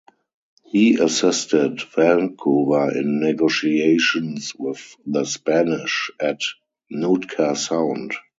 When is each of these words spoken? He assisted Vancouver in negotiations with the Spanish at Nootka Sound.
He 0.63 0.95
assisted 0.95 1.79
Vancouver 1.95 2.91
in 2.97 3.19
negotiations 3.19 4.55
with 4.57 4.95
the 5.05 5.25
Spanish 5.25 6.09
at 6.19 6.41
Nootka 6.89 7.55
Sound. 7.55 8.15